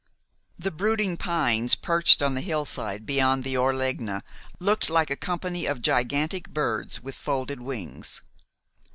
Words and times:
The 0.57 0.71
brooding 0.71 1.15
pines 1.15 1.75
perched 1.75 2.23
on 2.23 2.33
the 2.33 2.41
hillside 2.41 3.05
beyond 3.05 3.43
the 3.43 3.55
Orlegna 3.55 4.23
looked 4.59 4.89
like 4.89 5.11
a 5.11 5.15
company 5.15 5.67
of 5.67 5.79
gigantic 5.79 6.49
birds 6.49 7.03
with 7.03 7.13
folded 7.13 7.59
wings. 7.61 8.23